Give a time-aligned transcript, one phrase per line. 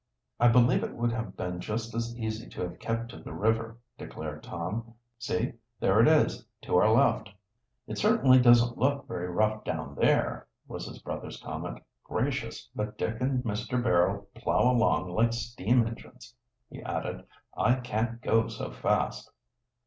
[0.39, 3.77] "I believe it would have been just as easy to have kept to the river,"
[3.99, 7.29] declared Tom "See, there it is, to our left."
[7.85, 11.83] "It certainly doesn't look very rough down there," was his brother's comment.
[12.03, 13.79] "Gracious, but Dick and Mr.
[13.83, 16.33] Barrow plow along like steam engines!"
[16.67, 17.23] he added.
[17.55, 19.29] "I can't go so fast."